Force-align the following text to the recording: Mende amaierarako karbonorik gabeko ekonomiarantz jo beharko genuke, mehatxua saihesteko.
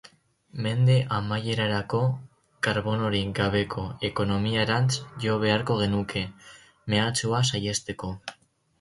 Mende 0.67 0.95
amaierarako 1.17 1.99
karbonorik 2.69 3.37
gabeko 3.41 3.85
ekonomiarantz 4.11 4.99
jo 5.29 5.39
beharko 5.47 5.81
genuke, 5.87 6.27
mehatxua 6.93 7.49
saihesteko. 7.53 8.15